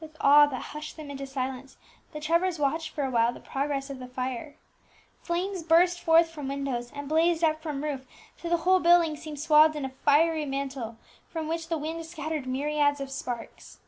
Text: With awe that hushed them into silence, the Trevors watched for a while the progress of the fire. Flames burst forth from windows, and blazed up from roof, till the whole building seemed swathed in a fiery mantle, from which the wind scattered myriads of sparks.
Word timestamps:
With 0.00 0.16
awe 0.18 0.46
that 0.46 0.62
hushed 0.72 0.96
them 0.96 1.10
into 1.10 1.26
silence, 1.26 1.76
the 2.14 2.20
Trevors 2.20 2.58
watched 2.58 2.88
for 2.88 3.04
a 3.04 3.10
while 3.10 3.34
the 3.34 3.38
progress 3.38 3.90
of 3.90 3.98
the 3.98 4.06
fire. 4.08 4.56
Flames 5.20 5.62
burst 5.62 6.00
forth 6.00 6.30
from 6.30 6.48
windows, 6.48 6.90
and 6.92 7.06
blazed 7.06 7.44
up 7.44 7.60
from 7.60 7.84
roof, 7.84 8.06
till 8.38 8.48
the 8.48 8.56
whole 8.64 8.80
building 8.80 9.14
seemed 9.14 9.40
swathed 9.40 9.76
in 9.76 9.84
a 9.84 9.90
fiery 10.06 10.46
mantle, 10.46 10.96
from 11.28 11.48
which 11.48 11.68
the 11.68 11.76
wind 11.76 12.06
scattered 12.06 12.46
myriads 12.46 12.98
of 12.98 13.10
sparks. 13.10 13.80